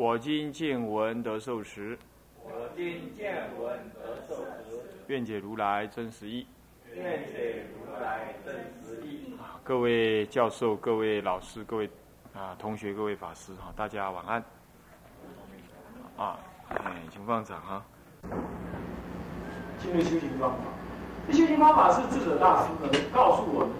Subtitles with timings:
[0.00, 1.98] 我今见闻得受持，
[2.42, 6.46] 我今见闻得受持，愿解如来真实义，
[6.94, 9.34] 愿解如来真实义。
[9.62, 11.86] 各位教授、各位老师、各位
[12.32, 14.42] 啊同学、各位法师哈，大家晚安。
[16.16, 16.38] 啊，
[16.70, 17.84] 哎，请放掌哈。
[19.82, 20.64] 进入修行方法，
[21.26, 23.70] 这修行方法是智者大师呢告诉我们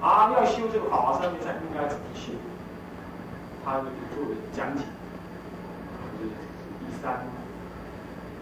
[0.00, 2.32] 说，啊，要修这个法华三昧禅应该怎么修，
[3.62, 3.84] 他就
[4.16, 4.82] 做了讲解。
[7.02, 7.18] 三，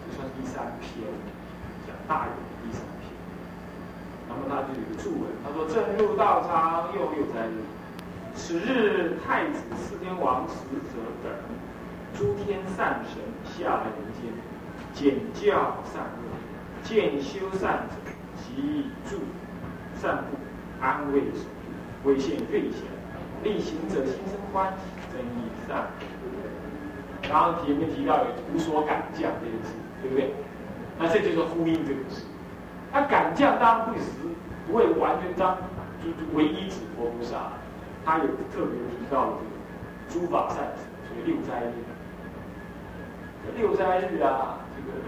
[0.04, 1.08] 就算第三篇，
[1.86, 3.08] 讲大有第三篇。
[4.28, 7.64] 那么他就有一个注文，他说：“正入道场，又有在日。
[8.36, 10.54] 此日太子、四天王、使
[10.92, 11.32] 者等
[12.14, 14.30] 诸天善神下来人间，
[14.92, 19.16] 简教善恶，见修善者及助
[19.98, 20.36] 善布，
[20.84, 22.82] 安慰守护，威献瑞贤，
[23.42, 25.88] 力行者心生欢喜，增益善。”
[27.30, 29.70] 刚刚前面提到有无所敢降这件事，
[30.02, 30.34] 对不对？
[30.98, 32.26] 那这就是呼应这个事。
[32.92, 34.10] 他敢降当然不死
[34.66, 35.56] 不会完全当
[36.02, 37.52] 就唯一指佛菩萨，
[38.04, 39.32] 他有特别提到的
[40.08, 41.72] 这个诸法善者，所以六斋日。
[43.56, 44.98] 六斋日啊，这个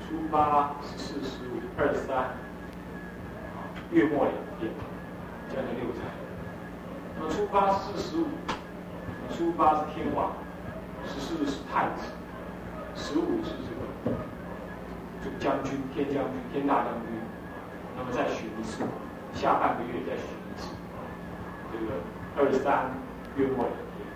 [0.00, 2.30] 初八、十四、十五、二十三，
[3.90, 4.72] 月末两天，
[5.50, 6.00] 叫做六斋。
[7.16, 8.26] 那么初八、四、十五，
[9.30, 10.32] 初八是天王。
[11.06, 12.12] 十四是太子，
[12.94, 14.16] 十五是这个
[15.22, 17.08] 主将军，天将军，天大将军。
[17.96, 18.82] 那么再选一次，
[19.32, 20.74] 下半个月再选一次，
[21.70, 21.94] 这个
[22.36, 22.90] 二三
[23.36, 24.06] 月末两天，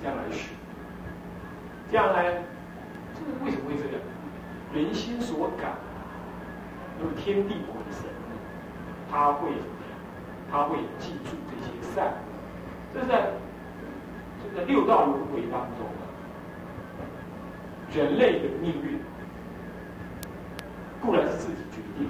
[0.00, 0.54] 这样来选。
[1.90, 2.42] 这样呢，
[3.14, 4.00] 这个为什么会这样？
[4.72, 5.72] 人心所感，
[6.98, 8.06] 那么天地鬼神，
[9.10, 9.98] 他会怎么样？
[10.50, 12.14] 他会记住这些善，
[12.92, 13.32] 这是在。
[14.56, 15.86] 在六道轮回当中，
[17.94, 18.98] 人类的命运
[21.00, 22.08] 固然是自己决定，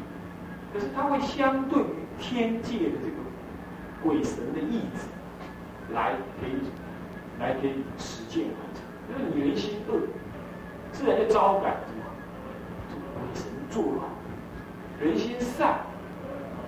[0.72, 1.86] 可是它会相对于
[2.18, 3.16] 天界的这个
[4.02, 6.70] 鬼神的意志来可以
[7.38, 8.82] 来可以实践完成。
[9.10, 10.00] 因为你人心恶，
[10.92, 11.76] 自然就招感
[12.88, 14.08] 什么鬼神作乱；
[15.00, 15.80] 人心善，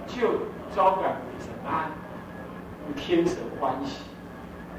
[0.07, 0.41] 就
[0.75, 1.91] 招感鬼神安，
[2.95, 4.03] 天神欢喜。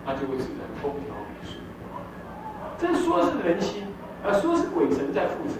[0.07, 1.59] 那就会自然风调雨顺。
[2.79, 3.83] 这说是人心，
[4.23, 5.55] 呃，说是鬼神在负责，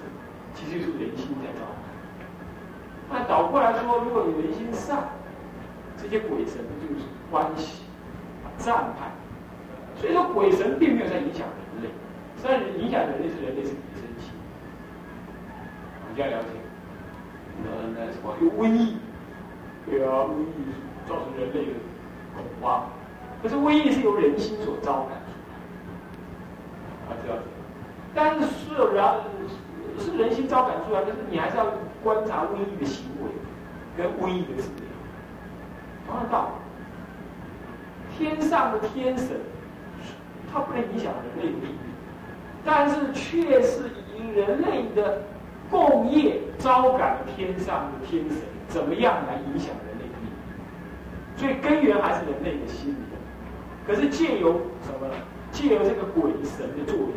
[0.53, 1.68] 其实就是人心在造。
[3.12, 5.09] 那倒过来说，如果你人心善，
[6.02, 7.84] 这些鬼神就是欢喜、
[8.57, 9.12] 赞叹。
[10.00, 11.90] 所以说，鬼神并没有在影响人类，
[12.38, 14.31] 虽然影响人类是人类自己的身体。
[16.13, 16.50] 比较了解。
[17.66, 18.97] 呃，那什么有瘟疫，
[19.86, 21.74] 对啊，瘟疫造成人类的
[22.36, 22.88] 恐慌。
[23.42, 27.44] 可是瘟疫是由人心所招感出来，啊，这样子。
[28.16, 29.16] 但是是然
[30.00, 31.68] 是人心招感出来，但是你还是要
[32.03, 33.30] 观察瘟疫的行为
[33.96, 34.88] 跟瘟疫的治疗。
[36.08, 36.50] 同样道
[38.09, 39.38] 理，天上的天神，
[40.52, 41.75] 它不能影响人类的命运，
[42.66, 43.84] 但是却是
[44.16, 45.22] 以人类的
[45.69, 48.38] 共业招感天上的天神，
[48.68, 51.38] 怎么样来影响人类的命运？
[51.38, 53.06] 所以根源还是人类的心理。
[53.88, 55.08] 可是借由什么？
[55.50, 57.14] 借由这个鬼神的作用，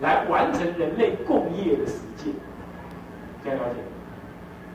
[0.00, 2.34] 来完成人类共业的实践，
[3.42, 3.80] 这样了解？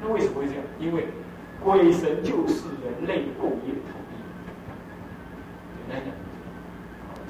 [0.02, 0.64] 那为什么会这样？
[0.80, 1.08] 因为
[1.64, 4.14] 鬼神就是人类共业的统一。
[5.78, 6.12] 简单讲，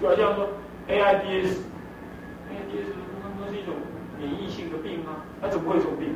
[0.02, 0.48] 就好像说
[0.88, 1.60] AIDS，AIDS
[3.22, 3.76] 它不是一种
[4.18, 5.24] 免疫性的病吗？
[5.42, 6.16] 它怎么会这种病？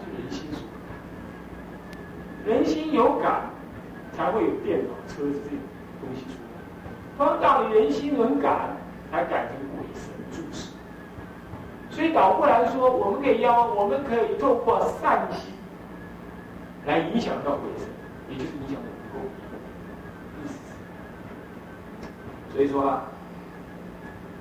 [0.00, 0.60] 是人心所
[2.44, 2.54] 感。
[2.54, 3.48] 人心有感，
[4.12, 5.58] 才会有电脑、车子这种
[6.00, 6.43] 东西出。
[7.16, 8.76] 方道人心能感，
[9.10, 10.70] 才感成鬼神注视。
[11.90, 15.52] 所以倒过来说，我们可以要，我们可以透过善心
[16.86, 17.86] 来影响到鬼神，
[18.28, 19.22] 也就是影响我们共
[20.42, 20.54] 意思。
[22.52, 23.04] 所以说啊，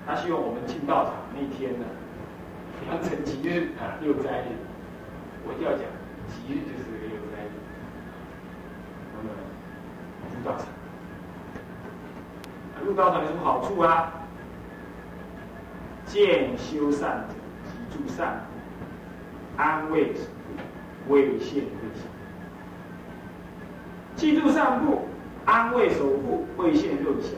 [0.07, 1.85] 他希望我们进道场那天呢，
[2.87, 4.57] 良辰吉日啊，六斋日，
[5.45, 5.81] 我就要讲
[6.27, 7.53] 吉日就是六斋日，
[9.15, 9.29] 那么
[10.33, 10.67] 入道场。
[12.83, 14.11] 入道场有什么好处啊？
[16.05, 17.33] 见修善者，
[17.65, 18.43] 即助善，
[19.57, 20.13] 安慰
[21.07, 22.03] 未现对象。
[24.15, 25.07] 记住善部，
[25.45, 27.31] 安慰守护未现对象。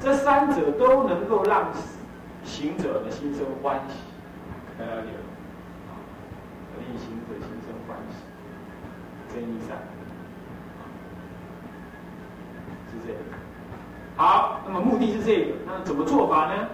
[0.00, 1.70] 这三者都能够让
[2.42, 3.94] 行者的心生欢喜，
[4.78, 5.18] 大家了解吗？
[6.78, 8.16] 令行者心生欢喜，
[9.32, 9.78] 真义善，
[12.90, 13.43] 是这样。
[14.16, 16.68] 好，那么目的是这个，那怎么做法呢？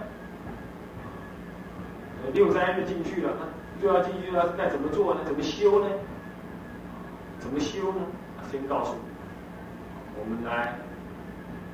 [2.33, 5.21] 六三就进去了，那就要进去了该怎么做呢？
[5.25, 5.89] 怎么修呢？
[7.39, 8.01] 怎么修呢？
[8.51, 8.99] 先告诉你，
[10.19, 10.75] 我们来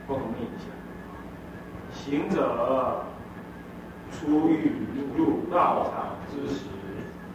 [0.08, 0.66] 共同念一下。
[1.92, 3.04] 行者
[4.12, 4.72] 出狱
[5.18, 6.66] 入道场之时，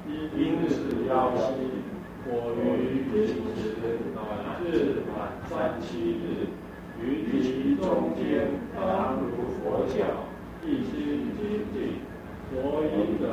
[0.07, 1.83] 因是妖心，
[2.25, 3.77] 我于今时
[4.15, 6.49] 乃至满三七日，
[7.05, 10.07] 于其中间当如佛教，
[10.65, 12.01] 一心精进，
[12.51, 13.25] 所以者？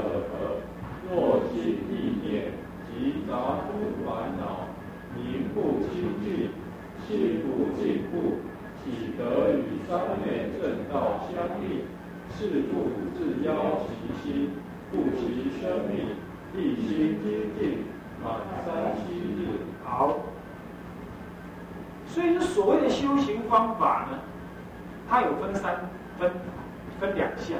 [1.11, 2.53] 若心意念
[2.85, 4.67] 及杂诸烦恼，
[5.15, 6.49] 名不清净，
[7.07, 8.37] 心不进步。
[8.83, 11.81] 岂得与三昧正道相应？
[12.37, 13.89] 是故自邀其
[14.21, 14.51] 心，
[14.91, 16.15] 故其生命，
[16.55, 17.79] 一心精进，
[18.23, 19.65] 满三七日。
[19.83, 20.28] 好。
[22.09, 24.19] 所以说，所谓的修行方法呢，
[25.07, 25.89] 它有分三
[26.19, 26.31] 分
[26.99, 27.57] 分两项，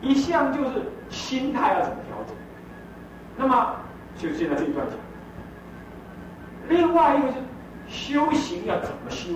[0.00, 2.34] 一项就是心态要怎么调整。
[3.36, 3.76] 那么
[4.16, 4.98] 就现在这一段讲。
[6.68, 7.34] 另外一个是
[7.86, 9.28] 修行要怎么修。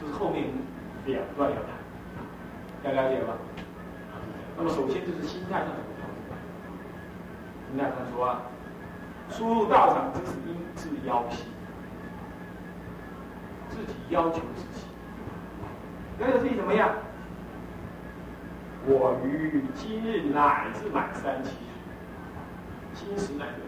[0.00, 0.44] 就是后面
[1.06, 1.70] 两段要谈，
[2.82, 3.34] 要了解吗？
[4.58, 6.36] 那么首先就是心态上怎么调整。
[7.72, 8.42] 你看他说啊，
[9.30, 11.36] 初入道场这是应自要求，
[13.74, 14.86] 自己要求自己，
[16.20, 16.90] 要求自己怎么样？
[18.86, 21.74] 我于今日乃至满三七日，
[22.94, 23.60] 今时乃至，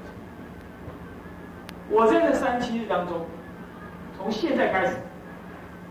[1.90, 3.26] 我在这三七日当中，
[4.16, 4.96] 从现在开始。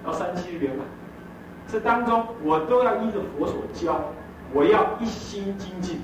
[0.04, 0.86] 到三七日圆满，
[1.68, 4.00] 这当中我都要依着佛所教，
[4.54, 6.02] 我要一心精进。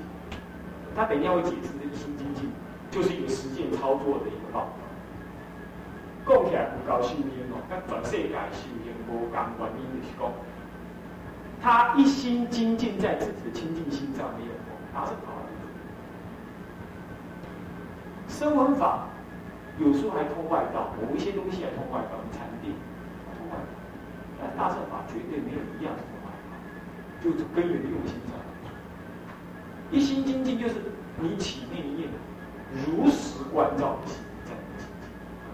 [0.96, 2.50] 他等一下会解释这一心精进，
[2.90, 4.66] 就是一个实践操作的一个道。
[6.24, 10.30] 供起来不高修烟哦，那转世界修烟无感观音的是讲，
[11.60, 14.48] 他一心精进在自己的清净心上面，
[14.92, 15.48] 他是好的。
[18.28, 19.08] 声闻法
[19.78, 22.72] 有时候还通外道，某一些东西还通外道，禅定
[23.36, 23.62] 通外道。
[24.40, 26.30] 但大乘法绝对没有一样的方法，
[27.22, 28.38] 就是根源用心上。
[29.90, 30.76] 一心精进就是
[31.20, 32.08] 你起那一念，
[32.86, 34.16] 如实关照心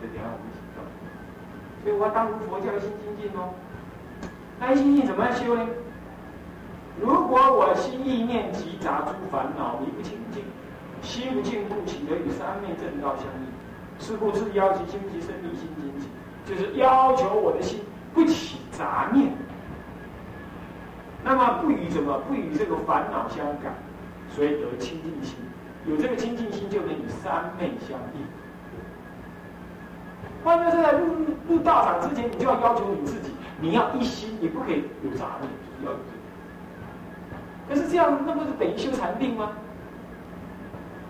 [0.00, 0.82] 这等下我们讲到。
[1.82, 3.54] 所以我要当如佛教心精进哦。
[4.60, 5.66] 那心精进怎么样修呢？
[7.00, 10.44] 如果我心意念及杂诸烦恼离不清净，
[11.02, 13.46] 心不净不起得与三昧正道相应，
[13.98, 16.08] 是故自要求心即生命心精进，
[16.44, 17.80] 就是要求我的心
[18.14, 18.58] 不起。
[18.70, 19.32] 杂念，
[21.24, 22.16] 那么不与什么？
[22.28, 23.74] 不与这个烦恼相感，
[24.30, 25.34] 所以得清净心。
[25.84, 28.22] 有这个清净心，就能与三昧相应。
[30.48, 31.06] 换句话说，在入
[31.46, 33.30] 入道场之前，你就要要求你自己，
[33.60, 35.52] 你要一心，你不可以有杂念，
[35.84, 35.98] 要有。
[37.68, 39.50] 可是这样，那不是等于修禅定吗？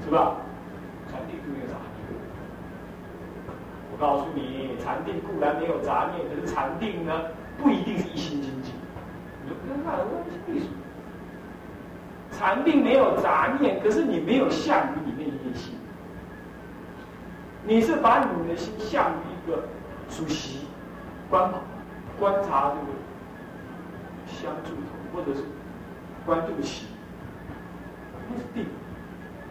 [0.05, 0.35] 是吧？
[1.09, 2.19] 禅定就没有杂念。
[3.93, 7.13] 我告诉你，禅定固然没有杂念，可是禅定呢？
[7.63, 8.75] 不一定是一心精进，
[9.45, 10.09] 你说跟那问
[10.49, 10.73] 为什么？
[12.33, 15.75] 禅定没有杂念，可是你没有向于你那一念心，
[17.65, 19.65] 你是把你的心向于个
[20.09, 20.67] 主席
[21.29, 21.51] 观
[22.21, 22.93] 观察这个
[24.27, 24.81] 相助头，
[25.13, 25.45] 或者是
[26.25, 26.87] 观度起，
[28.31, 28.67] 那是定，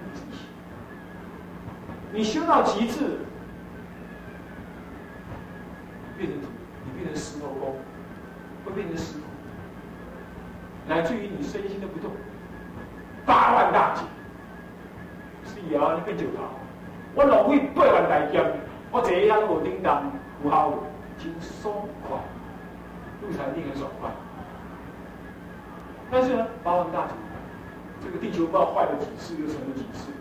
[0.01, 0.48] 那是心。
[2.13, 3.20] 你修到极致，
[6.18, 6.39] 变成
[6.86, 7.75] 你变成石头公。
[8.66, 9.20] 会变成石头，
[10.89, 12.12] 乃至于你身心都不动，
[13.25, 14.01] 八万大劫，
[15.46, 16.44] 是啊，你变九头，
[17.16, 18.44] 我浪费八万大劫，
[18.91, 20.03] 我这一下都无叮当，
[20.44, 20.74] 无效，
[21.20, 21.74] 轻松
[22.08, 22.17] 快，
[23.22, 24.10] 入禅定很爽快。
[26.10, 27.13] 但是呢，八万大劫，
[28.03, 30.12] 这个地球不知道坏了几次，又成了几次。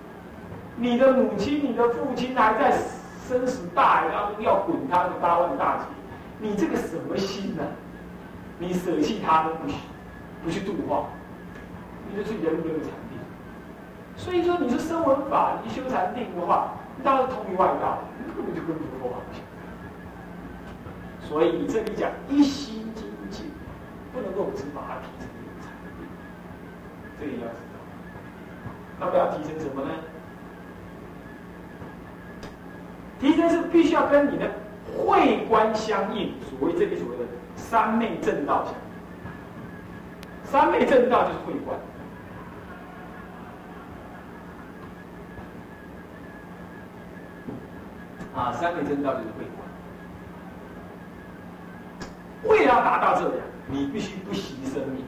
[0.77, 2.77] 你的母亲、你的父亲还在
[3.29, 5.85] 生死大海当中要滚他的八万大劫，
[6.41, 7.63] 你这个什么心呢？
[8.59, 9.77] 你舍弃他都不去，
[10.43, 11.05] 不去度化，
[12.09, 13.19] 你就是人没有禅定。
[14.17, 16.73] 所以说，你是声闻法，你修禅定的话，
[17.05, 18.01] 当然通于外道，
[18.37, 19.43] 根本就跟佛法不相。
[21.29, 23.51] 所以你这里讲一心精进，
[24.13, 26.07] 不能够只把它提成一个禅定，
[27.21, 27.77] 这也要知道。
[28.99, 29.91] 那么要提升什么呢？
[33.19, 34.51] 提升是必须要跟你的
[34.97, 37.25] 慧观相应，所谓这里所谓的
[37.57, 38.75] 三昧正道相。
[40.45, 41.79] 三昧正道就是慧观。
[48.37, 49.67] 啊，三昧真道就是慧观。
[52.45, 55.05] 为了要达到这样，你必须不惜生命。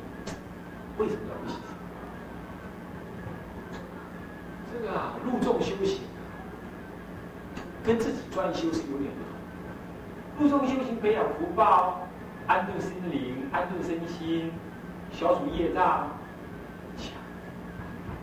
[0.96, 1.56] 为什么要不惜？
[4.72, 6.00] 这个啊，入众修行，
[7.84, 9.30] 跟自己专修是有点不同。
[10.40, 12.00] 入众修行培养福报，
[12.46, 14.50] 安顿心灵，安顿身心，
[15.12, 16.08] 消除业障，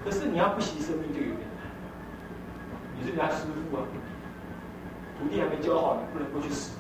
[0.04, 1.70] 可是你要不惜生命就有点难。
[2.98, 3.84] 你是人家师傅啊，
[5.18, 6.78] 徒弟还没教好，你不能过去死。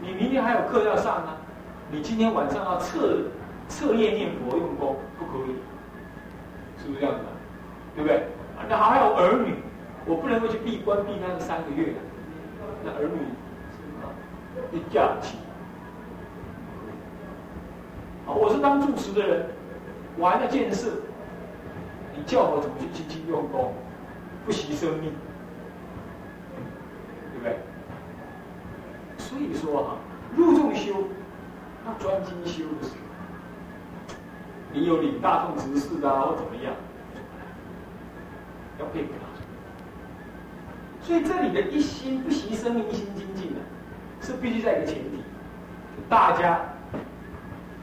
[0.00, 1.36] 你明天还有课要上呢，
[1.90, 3.18] 你今天晚上要彻
[3.68, 5.56] 彻夜念佛用功，不可以，
[6.82, 7.20] 是不是这样子？
[7.94, 8.26] 对不对？
[8.68, 9.54] 那还有儿女，
[10.06, 11.92] 我不能够去闭关闭那个三个月，
[12.84, 15.36] 那儿女一假期。
[18.26, 19.46] 啊，我是当主持的人，
[20.16, 20.92] 我还在见识，
[22.16, 23.72] 你叫我怎么去精进用功，
[24.46, 25.12] 不惜生命，
[27.42, 27.58] 对？
[29.18, 29.96] 所以说哈，
[30.36, 30.92] 入众修，
[31.86, 34.14] 要专精修的时候，
[34.72, 36.74] 你有领大众执事啊，或怎么样？
[38.78, 43.60] 要配合他，所以这里的一心不惜生命、一心精进呢，
[44.20, 45.22] 是必须在一个前提：
[46.08, 46.60] 大家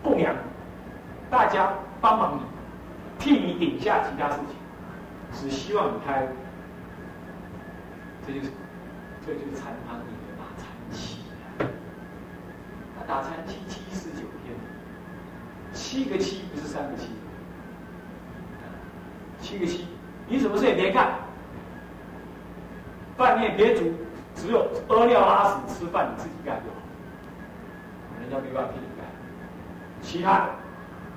[0.04, 0.36] 供养，
[1.30, 2.42] 大家帮忙你，
[3.20, 4.56] 替你顶下其他事情，
[5.32, 6.28] 只希望你开。
[8.26, 8.52] 这就是，
[9.30, 11.20] 这就是禅堂里的打禅期。
[12.98, 14.56] 他打禅期七十九天，
[15.72, 17.10] 七个七不是三个七，
[19.40, 19.86] 七个七。
[20.28, 21.14] 你什么事也别干，
[23.18, 23.94] 饭店别煮，
[24.34, 26.78] 只有屙尿拉屎吃饭你自己干就好，
[28.20, 29.06] 人家没办法替你干。
[30.02, 30.50] 其他的，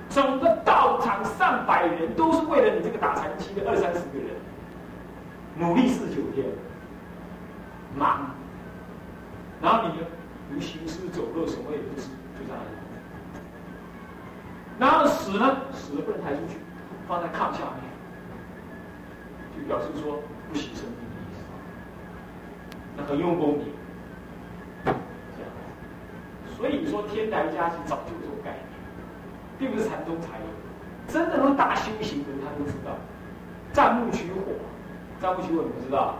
[0.09, 4.35] 整个道场上百人都是为了你这个打禅期的二三十个人，
[5.57, 6.45] 努力四九天，
[7.97, 8.31] 忙，
[9.61, 10.07] 然后你呢，
[10.53, 12.59] 如行尸走肉，什么也不吃，就这样。
[14.79, 16.57] 然后死呢，死了不能抬出去，
[17.07, 17.93] 放在炕下面。
[19.55, 20.19] 就表示说
[20.49, 21.41] 不惜生命的意思，
[22.97, 23.65] 那很用功的，
[24.83, 25.51] 这样。
[26.57, 28.63] 所以说天台家是早就有这种概念，
[29.59, 30.45] 并不是禅宗才有。
[31.07, 32.97] 真正的大修行人，他都知道，
[33.73, 34.53] 钻木取火，
[35.19, 36.17] 钻木取火你不知道？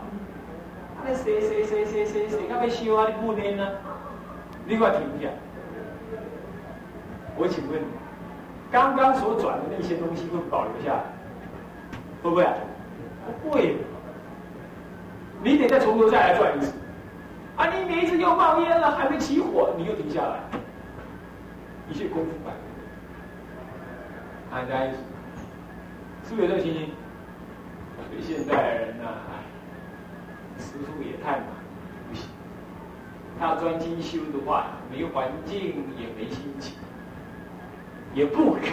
[1.06, 3.06] 那谁谁谁谁谁谁他被修啊？
[3.08, 3.68] 你不念呢？
[4.66, 5.28] 你快停一下！
[7.36, 7.86] 我请问你，
[8.70, 11.02] 刚刚所转的那些东西会保留下来？
[12.22, 12.46] 会不会？
[13.42, 13.76] 不会，
[15.42, 16.72] 你得再从头再来转一次。
[17.56, 20.40] 啊，你每一次又冒烟了，还没起火，你又停下来，
[21.90, 22.52] 一切功夫败。
[24.50, 24.84] 大家
[26.26, 26.90] 是不是有这个情形？
[28.08, 29.04] 所以现代人呐，
[30.58, 31.48] 师傅也太忙，
[32.08, 32.28] 不行。
[33.38, 36.74] 他要专精修的话，没环境也没心情，
[38.14, 38.72] 也不敢，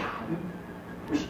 [1.07, 1.27] 不行。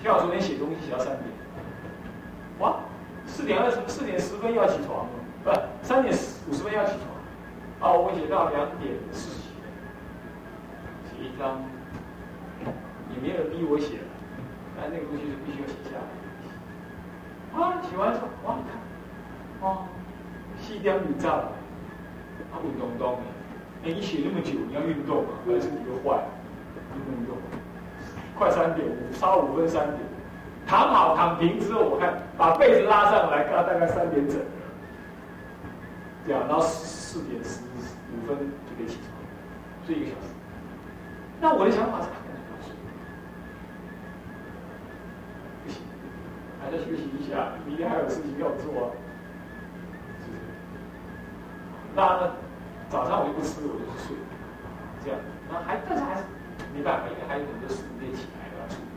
[0.00, 1.24] 跳昨天写东西写到三点，
[2.60, 2.76] 哇，
[3.26, 5.06] 四点二十四点十分要起床，
[5.42, 5.50] 不，
[5.82, 6.14] 三点
[6.48, 9.38] 五十分要起床，哦，我写到两点四十，
[11.10, 11.60] 写一张，
[13.12, 13.98] 也没有人逼我写，
[14.80, 16.06] 但那个东西是必须要写下来。
[17.54, 19.84] 啊，写完之后，哇，看，哦，
[20.60, 21.30] 细雕女照，
[22.52, 23.22] 啊，运动动的，
[23.84, 26.18] 哎，你写那么久，你要运动啊，不然身体就坏，
[26.96, 27.36] 运动。
[28.38, 29.98] 快三点五，超五分三点，
[30.64, 34.38] 躺好躺平之后，我看把被子拉上来，看大概三点整，
[36.24, 37.58] 这样，然后四点十
[38.14, 39.10] 五分就可以起床，
[39.84, 40.28] 睡一个小时。
[41.40, 42.06] 那我的想法是，
[46.68, 48.92] 还在休息一下，明天还有事情要做。
[51.96, 52.30] 那
[52.90, 54.14] 早上我就不吃，我就睡，
[55.02, 55.18] 这样，
[55.50, 56.24] 那还但是还是。
[56.74, 58.88] 没办法，因为还有很多事情没起来要处理。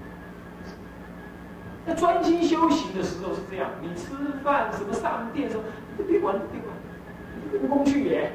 [1.86, 4.14] 那专心修行的时候是这样，你吃
[4.44, 5.64] 饭什么上殿什么，
[6.06, 6.76] 别管别管，
[7.54, 8.34] 用功去也。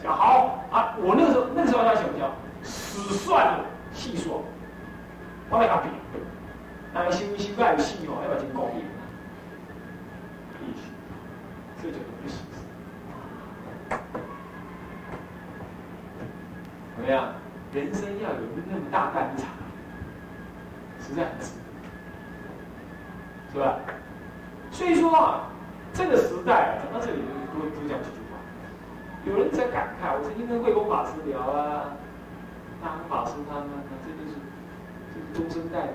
[0.00, 2.30] 讲好啊，我那个时候那个时候要想叫
[2.62, 4.36] 死算了，细算，
[5.50, 5.90] 我来搞别，
[6.94, 8.84] 那修修盖细哦，要把钱搞赢。
[10.60, 10.80] 意思，
[11.80, 12.36] 这叫做不行。
[16.94, 17.34] 怎么样？
[17.72, 18.36] 人生要有
[18.68, 19.48] 那么大干场，
[21.00, 21.52] 实在很值，
[23.50, 23.80] 是吧？
[24.70, 25.48] 所以说啊，
[25.94, 28.36] 这个时代讲到这里就多多讲几句话。
[29.24, 31.96] 有人在感慨，我曾经跟慧公法师聊啊，
[32.84, 33.70] 大公法师他们，
[34.04, 34.36] 这就是
[35.14, 35.94] 这个中生代的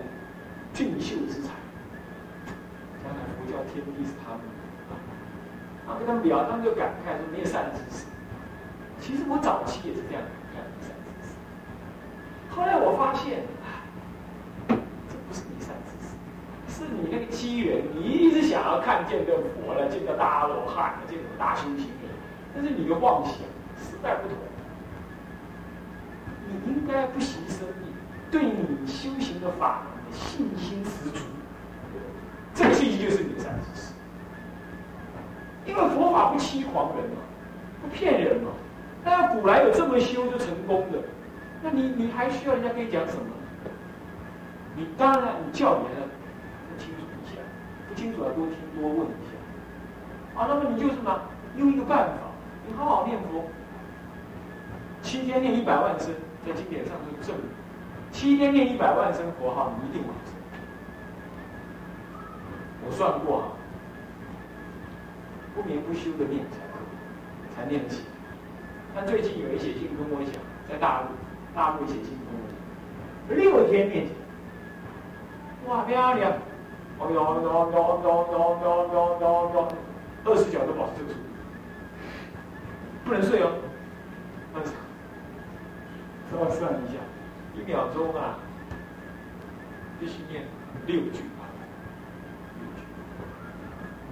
[0.77, 1.49] 俊秀之才，
[3.01, 4.93] 将来佛教天地是他们的。
[5.87, 8.05] 然后跟他们聊，他们就感慨说没有善知识。
[9.01, 10.21] 其实我早期也是这样
[10.53, 11.33] 看善知识。
[12.53, 13.41] 后来我发现，
[14.69, 14.75] 这
[15.27, 16.13] 不是没善知识，
[16.69, 22.13] 是你那个机缘，你一直想要看见个佛了，见到大罗汉了，见到大修行人，
[22.53, 23.33] 但是你的妄想，
[23.81, 24.37] 时代不同。
[26.45, 27.91] 你应该不惜生命，
[28.29, 29.81] 对你修行的法
[35.77, 37.17] 为佛法不欺狂人嘛，
[37.81, 38.51] 不骗人嘛。
[39.03, 40.99] 那古来有这么修就成功的，
[41.61, 43.21] 那你你还需要人家跟你讲什么？
[44.75, 46.07] 你当然你教你要
[46.77, 47.41] 清楚一下，
[47.87, 50.39] 不清楚要多听多问一下。
[50.39, 51.19] 啊，那么你就什么？
[51.57, 52.13] 用一个办法，
[52.67, 53.45] 你好好念佛，
[55.01, 56.13] 七天念一百万声，
[56.45, 57.45] 在经典上都证明，
[58.11, 60.33] 七天念一百万声佛号，你一定往生。
[62.85, 63.56] 我算过啊。
[65.57, 66.59] 不眠不休的念才，
[67.49, 68.03] 才念得起。
[68.93, 70.31] 但最近有人写信跟我讲，
[70.69, 71.07] 在大陆，
[71.55, 72.37] 大陆写信跟我
[73.27, 74.13] 讲，六天念起，
[75.65, 76.31] 哇漂亮！
[76.99, 78.07] 哦哟哟哟哟哟
[78.61, 79.67] 哟哟哟哟，
[80.25, 81.25] 二十小时保持这个速度，
[83.05, 83.49] 不能睡哦。
[84.53, 84.61] 那
[86.29, 86.93] 稍微算一下，
[87.55, 88.37] 一秒钟啊，
[89.99, 90.43] 必须念
[90.85, 91.41] 六句啊，
[92.59, 92.77] 六句。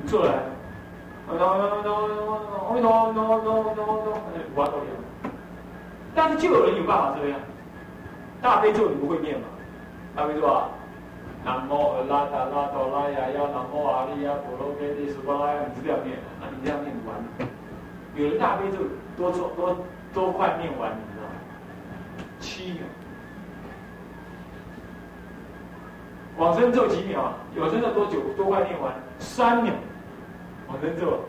[0.02, 0.34] 你坐来。
[1.28, 2.78] 哦，哦，哦，哦，
[4.54, 4.88] 五万多年，
[6.14, 7.40] 但是就有人有办法这样。
[8.66, 9.46] 大悲咒你不会念吗？
[10.16, 10.70] 大悲咒啊，
[11.44, 16.24] 南无阿拉达拉多拉呀呀，南无阿利呀，波罗蜜多苏巴拉呀，你是这样念的？
[16.42, 17.16] 那你这样念完，
[18.16, 18.80] 有人大悲咒
[19.16, 19.78] 多做多
[20.16, 21.36] 多快念完，你知道吗？
[22.40, 22.82] 七秒。
[26.38, 27.34] 往生咒几秒？
[27.58, 28.20] 往生咒多久？
[28.36, 28.92] 多快念完？
[29.20, 29.76] 三秒。
[30.70, 31.20] 往生咒，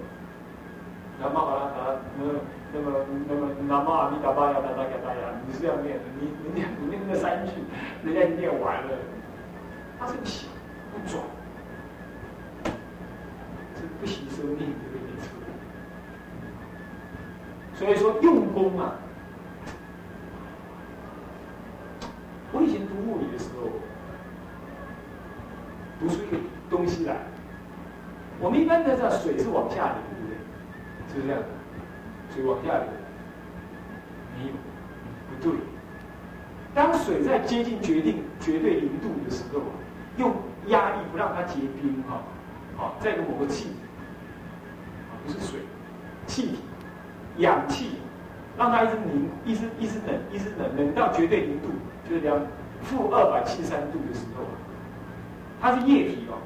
[1.21, 2.41] 南无阿拉达，嗯
[2.73, 2.93] 那么
[3.29, 7.53] 那么南无阿弥达巴呀达达嘎达呀，你是要念的，你你念你念那三句，
[8.05, 8.91] 人家已经念完了，
[9.99, 10.49] 他是不行
[10.93, 11.23] 不转，
[13.77, 15.29] 是不惜生命的一个出
[17.75, 18.95] 所以说用功啊，
[22.53, 23.71] 我以前读物理的时候，
[26.01, 26.37] 读出一个
[26.69, 27.17] 东西来。
[28.39, 30.37] 我们一般都知道水是往下流，对不对？
[31.09, 31.43] 是不是这样？
[32.37, 32.85] 水往下流，
[34.37, 34.53] 没有，
[35.31, 35.59] 不对。
[36.75, 39.73] 当水在接近决定绝对零度的时候啊，
[40.19, 40.35] 用
[40.67, 42.21] 压力不让它结冰，哈，
[42.77, 43.71] 好，在一个某个气，
[45.09, 45.61] 啊，不是水，
[46.27, 46.59] 气体，
[47.39, 47.93] 氧气，
[48.59, 51.69] 让它一直凝，一直一直冷，一直冷，冷到绝对零度，
[52.07, 52.39] 就是两
[52.83, 54.45] 负二百七十三度的时候，
[55.59, 56.37] 它是液体哦。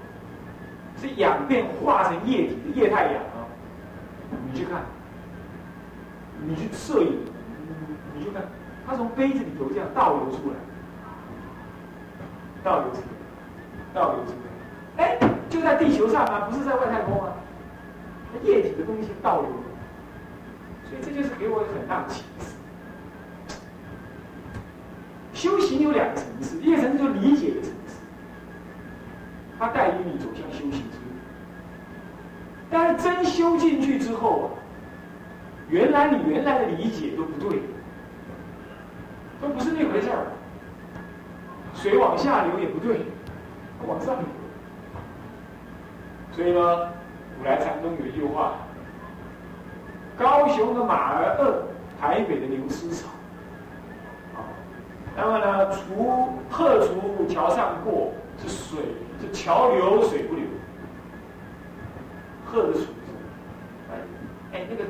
[1.01, 3.49] 是氧变化成液体液态氧啊！
[4.53, 4.83] 你去看，
[6.47, 7.19] 你去摄影，
[8.15, 8.43] 你去看，
[8.87, 10.57] 它从杯子里头这样倒流出来，
[12.65, 13.05] 倒流出来，
[13.95, 14.33] 倒流出
[14.97, 17.33] 来，哎，就在地球上啊，不是在外太空啊，
[18.43, 19.51] 液体的东西倒流，
[20.89, 22.55] 所以这就是给我很大的启示。
[25.33, 27.97] 修行有两个层次，一个层次就理解的层次。
[29.59, 31.13] 它带领你走向修行之路，
[32.71, 34.60] 但是真修进去之后啊，
[35.71, 37.63] 原来你原来的理解都不对，
[39.41, 40.27] 都不是那回事儿。
[41.75, 43.03] 水往下流也不对，
[43.87, 44.25] 往上流。
[46.33, 46.89] 所以呢，
[47.39, 48.55] 古来禅宗有一句话：
[50.19, 51.63] 高雄的马儿饿，
[52.01, 53.09] 台北的牛吃草。
[54.35, 54.43] 啊，
[55.17, 58.13] 那么呢，除鹤除桥上过。
[58.43, 58.81] 是水，
[59.21, 60.45] 是桥流水不流。
[62.47, 63.93] 鹤的属什么？
[63.93, 63.99] 哎
[64.55, 64.85] 哎，那个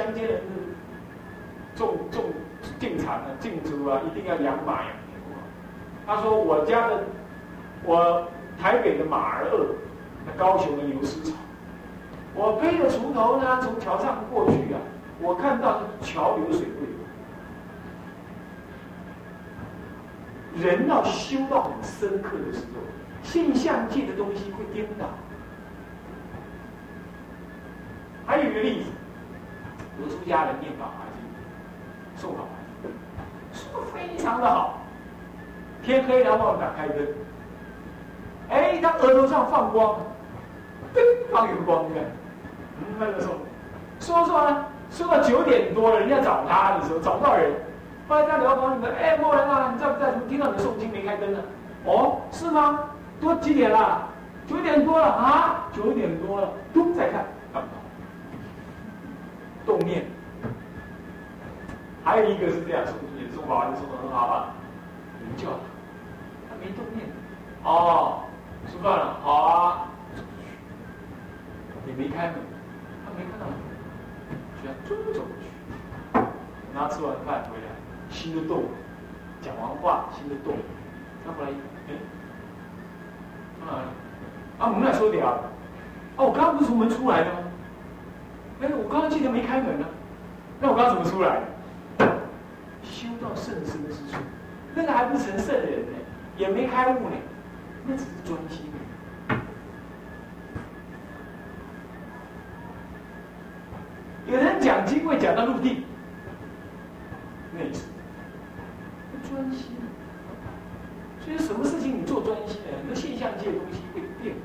[0.00, 2.24] 乡间人是种种
[2.78, 5.44] 进产啊，进猪啊，一定要养马养牛啊。
[6.06, 7.04] 他说：“我家的，
[7.84, 8.26] 我
[8.58, 9.66] 台北的马儿饿，
[10.24, 11.36] 那高雄的牛吃草。
[12.34, 14.80] 我背着锄头呢，从桥上过去啊，
[15.20, 16.94] 我看到桥流水不流。”
[20.66, 22.80] 人要修到很深刻的时候，
[23.22, 25.04] 现象界的东西会颠倒。
[28.26, 28.90] 还有一个例子，
[30.00, 31.20] 有出家人念法华经，
[32.16, 32.90] 诵法华经，
[33.52, 34.78] 诵非常的好。
[35.82, 37.06] 天黑了，忘了打开灯。
[38.48, 39.96] 哎，他额头上放光，
[40.94, 42.00] 灯放有光的。
[42.80, 43.34] 嗯，那个时候，
[43.98, 47.52] 说说呢，说到九点多了，人家找他的时候找不到人，
[48.08, 50.10] 后来在聊房里面，哎，莫人啊，你在不在？
[50.10, 51.38] 怎么听到你的诵经没开灯呢？
[51.84, 52.80] 哦，是吗？
[53.20, 54.06] 都几点了？
[54.46, 57.24] 九点多了啊，九点多了，都在看，
[59.66, 60.04] 动念。
[62.02, 64.54] 还有一个是这样说，也是法师说的很好啊，
[65.20, 65.58] 你叫他，
[66.48, 67.06] 他没动念，
[67.62, 68.24] 哦，
[68.66, 69.88] 吃饭了，好啊，
[71.84, 72.36] 你没开门，
[73.04, 75.50] 他没看到你，就要追走过去。
[76.14, 76.24] 等
[76.74, 77.68] 他吃完饭回来，
[78.08, 78.64] 心都动，
[79.42, 80.56] 讲完话心都动，
[81.26, 81.94] 他过来，哎，
[83.60, 83.88] 哪里？
[84.58, 85.38] 啊，我们俩说的啊，
[86.16, 87.40] 哦，我刚刚不是从门出来的吗？
[88.60, 89.86] 哎，我刚刚记得没开门呢，
[90.60, 91.40] 那我刚怎么出来？
[92.82, 94.18] 修到圣身之处，
[94.74, 95.96] 那个还不成圣人呢，
[96.36, 97.16] 也没开悟呢，
[97.86, 98.66] 那只是专心。
[104.26, 105.82] 有人讲经会讲到入定，
[107.52, 107.86] 那是
[109.28, 109.76] 专心。
[111.20, 112.76] 所以什么事情你做专心呢？
[112.78, 114.36] 很多现象界的东西会变。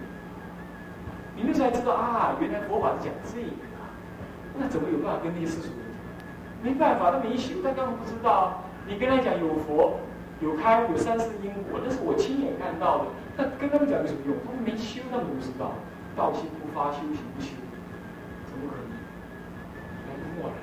[1.36, 3.48] 你那时候才知道啊，原来佛法是讲这个
[3.78, 3.92] 啊，
[4.58, 5.70] 那怎么有办法跟那些世俗？
[6.64, 8.64] 没办法，他没修，他根本不知道。
[8.88, 10.00] 你跟他讲有佛、
[10.40, 13.06] 有开悟、有三世因果，那是我亲眼看到的。
[13.36, 14.36] 那跟他们讲有什么用？
[14.46, 15.74] 他们没修，他们不知道。
[16.16, 17.50] 道心不发，修行不修，
[18.48, 18.88] 怎么可能？
[20.08, 20.56] 来默然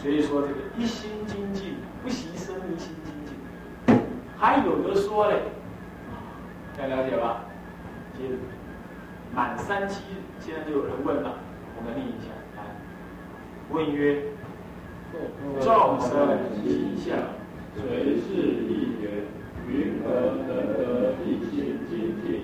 [0.00, 3.34] 所以说这个一心精进，不习生一心精进。
[4.38, 5.42] 还有的说嘞，
[6.76, 7.42] 大家了解吧？
[8.16, 8.34] 接着。
[9.34, 10.02] 满三七，
[10.40, 11.38] 现在就有人问了，
[11.76, 12.30] 我们念一下。
[12.56, 12.62] 来，
[13.70, 14.22] 问曰：
[15.60, 17.16] 众生心相，
[17.74, 18.26] 谁是
[18.66, 19.24] 一缘，
[19.68, 20.08] 云何
[20.46, 22.42] 能得一心精进？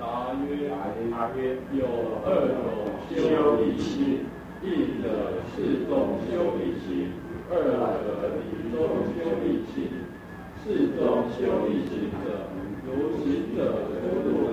[0.00, 0.70] 答曰：
[1.10, 1.86] 答曰：有
[2.24, 4.26] 二种修一心，
[4.62, 7.12] 一者是中修一心，
[7.50, 8.06] 二者
[8.38, 8.78] 理中
[9.14, 9.76] 修一心。
[10.64, 12.46] 是中修一心者，
[12.86, 13.58] 如行者
[13.90, 14.51] 出入。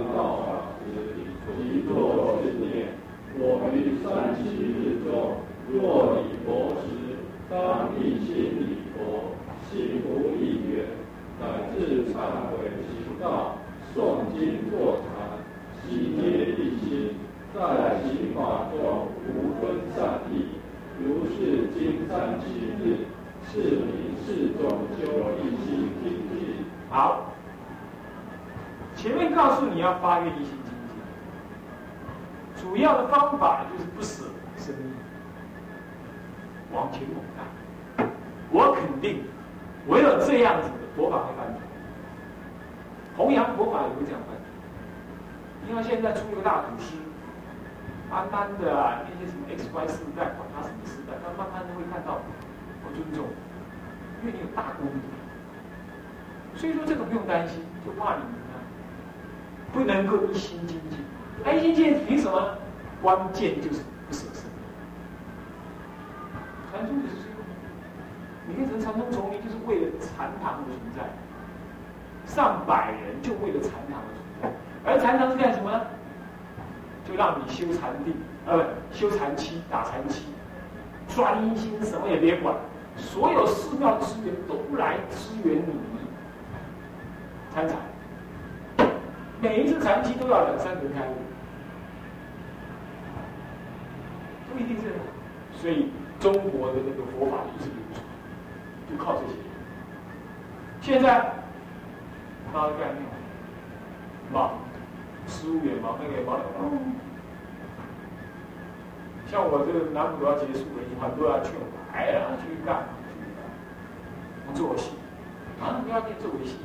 [1.89, 2.93] 作是念：
[3.39, 5.41] 我于三七日中，
[5.73, 7.17] 若礼佛时，
[7.49, 9.33] 当一心礼佛，
[9.65, 10.85] 心无一缘，
[11.41, 12.13] 乃至忏
[12.51, 13.57] 悔行道、
[13.95, 15.41] 诵经坐禅，
[15.81, 17.15] 悉皆一心，
[17.55, 17.57] 在
[18.03, 20.61] 行法中无分善意。
[21.01, 22.45] 如是经三七
[22.77, 23.07] 日，
[23.49, 24.69] 是名是中
[25.01, 25.01] 修
[25.41, 26.65] 一心精进。
[26.91, 27.33] 好，
[28.95, 30.68] 前面告诉你要发愿一心。
[32.59, 34.25] 主要的方法就是不舍
[34.57, 34.93] 生命，
[36.71, 38.07] 往前猛干。
[38.51, 39.23] 我肯定，
[39.87, 41.57] 唯有这样子的佛法会翻转。
[43.15, 44.43] 弘扬佛法也会这样翻转。
[45.65, 46.95] 你看现在出一个大祖师，
[48.09, 52.19] 慢慢的，那些什么 X Y 世代，管他什么时代，他慢慢的会看到
[52.83, 53.27] 我尊重，
[54.21, 56.57] 因为你有大功德。
[56.57, 58.59] 所以说这个不用担心，就怕你们啊，
[59.71, 60.99] 不能够一心精进。
[61.55, 62.57] 一心见凭什么？
[63.01, 64.43] 关键就是不舍生。
[66.71, 67.37] 禅宗就是这样，
[68.47, 71.03] 你变成禅宗丛林，就是为了禅堂的存在。
[72.25, 74.07] 上百人就为了禅堂的
[74.41, 75.81] 存在，而禅堂是干什么呢？
[77.07, 78.13] 就让你修禅定，
[78.45, 80.25] 呃，修禅期，打禅期，
[81.07, 82.53] 专心什么也别管，
[82.95, 85.73] 所有寺庙资源都来支援你
[87.51, 87.77] 参禅。
[89.41, 91.28] 每一次禅期都要两三人开悟。
[94.51, 94.93] 不一定是，
[95.53, 98.03] 所以中国的那个佛法一直流传，
[98.89, 99.33] 就靠这些。
[100.81, 101.33] 现在，
[102.53, 103.03] 大概念，
[104.33, 104.57] 忙，
[105.27, 106.39] 十五元忙那个忙，
[109.27, 112.85] 像我这个南普要结束了，很多要劝我，哎呀，去干，
[114.47, 114.91] 不做戏，
[115.61, 116.57] 啊，不要念做戏，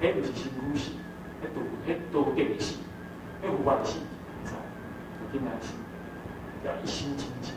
[0.00, 0.98] 那不是辛苦戏，
[1.40, 2.80] 那都那都电戏，
[3.40, 4.00] 那不关戏，
[4.44, 5.85] 我听难听。
[6.66, 7.54] 要一心精进，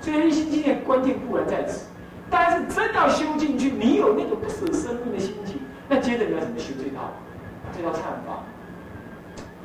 [0.00, 1.86] 所以一心精进关键固然在此，
[2.28, 7.12] 但是真要修进去，你有那种不舍生命的心情，那接着你要怎么修这套？
[7.72, 8.42] 这套禅法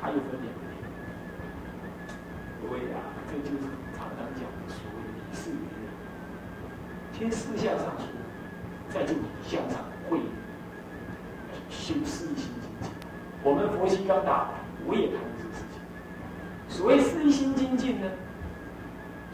[0.01, 0.53] 还有分两点。
[2.61, 3.65] 各位啊，这就是
[3.97, 5.83] 常常讲的所谓的理事理论。
[7.11, 8.05] 先事相上说，
[8.89, 10.19] 再就理相上会
[11.69, 12.91] 修四一心精进。
[13.43, 14.49] 我们佛西刚大，
[14.85, 15.17] 我也谈。
[16.69, 18.07] 所谓四心精进呢，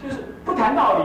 [0.02, 1.04] 就是不谈道理。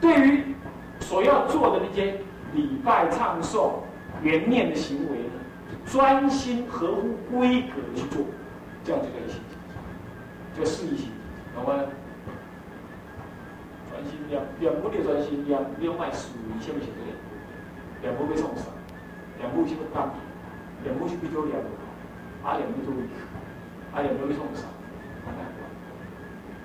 [0.00, 0.54] 对于
[1.00, 2.18] 所要做的那些
[2.54, 3.80] 礼拜、唱诵、
[4.22, 5.32] 缘念的行为呢，
[5.84, 8.24] 专心合乎规格去做，
[8.84, 9.40] 这样就可以行，
[10.56, 11.10] 叫事意行，
[11.52, 11.82] 懂吗？
[13.90, 17.02] 专心两两步的专心，两两脉属于下面写的
[18.02, 18.66] 两步两步被冲上，
[19.40, 20.14] 两步就会当，
[20.84, 23.02] 两步就比较两步，啊两步就会，
[23.92, 24.62] 啊两步被冲上，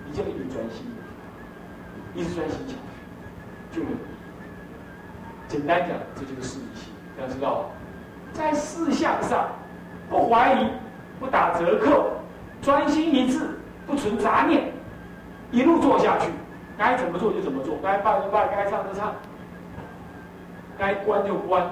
[0.06, 0.86] 你就一直专心，
[2.14, 2.78] 一直专心讲。
[5.54, 6.92] 简单讲，这就是事意心。
[7.22, 7.70] 要知道，
[8.34, 9.50] 在事项上
[10.10, 10.68] 不怀疑、
[11.20, 12.14] 不打折扣，
[12.60, 14.74] 专心一致，不存杂念，
[15.52, 16.32] 一路做下去，
[16.76, 19.14] 该怎么做就怎么做，该拜就拜，该唱就唱，
[20.76, 21.70] 该关就关，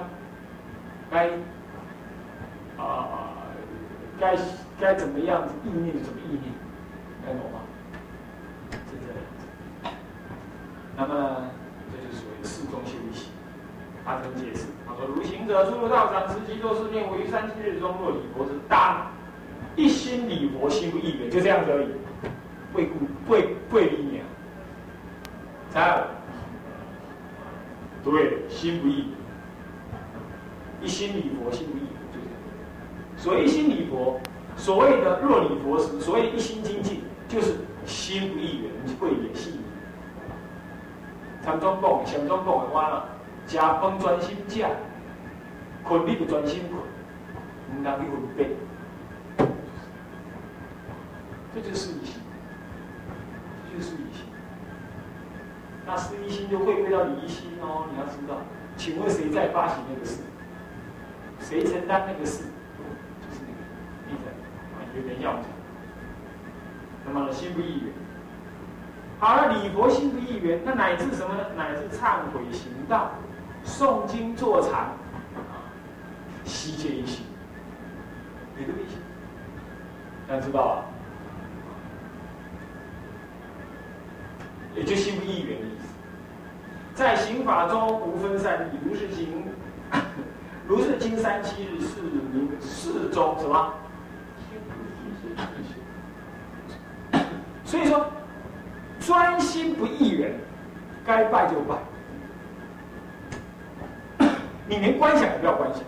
[1.10, 1.26] 该
[2.78, 3.18] 啊
[4.20, 4.36] 该
[4.78, 6.44] 该怎么样子意念就怎么意念，
[7.26, 7.58] 该懂吗？
[8.70, 9.96] 是这样子。
[10.96, 11.48] 那么。
[12.44, 12.98] 四中心
[14.02, 19.06] 习，他曾解释，他说：“如行者出入道场，持戒作是念，于三七日中，若礼佛之当，
[19.76, 21.88] 一心礼佛，心不异缘，就这样子而已。
[22.72, 24.24] 贵故贵贵理念，
[25.70, 26.04] 三，
[28.02, 29.08] 对，心不异，
[30.80, 32.28] 一心礼佛，心不异，就这样。
[33.16, 34.20] 所谓一心礼佛，
[34.56, 39.60] 所谓的若礼佛时，所谓一心精进，就是心不意远，贵也心。”
[41.44, 43.01] 常总讲，常总讲的话啦，
[43.52, 44.64] 食饭专心食，
[45.84, 46.80] 困你就专心困，
[47.70, 48.48] 唔当去分别。
[51.54, 52.22] 这就是一心，
[53.70, 54.24] 这就是一心。
[55.84, 58.40] 那是一心就会归到离心哦，你要知道。
[58.78, 60.22] 请问谁在发行那个事？
[61.38, 62.44] 谁承担那个事？
[63.20, 63.60] 就是那个
[64.08, 65.44] 你在啊，有点要讲。
[67.04, 67.92] 那么心不意远。
[69.20, 71.44] 好了，礼佛心不意缘，那乃至什么呢？
[71.54, 73.10] 乃至忏悔行道、
[73.64, 74.92] 诵经坐禅，
[76.44, 77.24] 悉皆一心，
[78.58, 78.98] 也都一心。
[80.28, 80.84] 大家知道啊？
[84.74, 85.88] 也就心不意缘的意思。
[86.94, 89.44] 在刑法中无分三义，如是经，
[90.66, 92.00] 如是经三七日是
[92.32, 93.74] 名四中什么？
[97.64, 98.06] 所以说。
[99.04, 100.32] 专心不意缘，
[101.04, 101.74] 该拜就拜。
[104.72, 105.82] 你连观想都不要观想，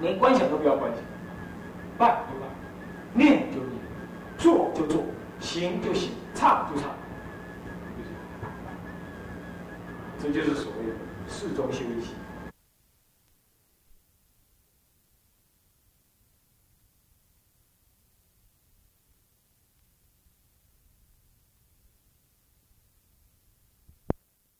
[0.00, 1.00] 连观想都不要观想，
[1.96, 2.50] 办就办，
[3.14, 3.72] 念就念，
[4.36, 5.02] 做就做，
[5.40, 6.90] 行就行，唱就唱，
[10.18, 10.92] 这就是所谓的
[11.26, 12.14] 四中修行。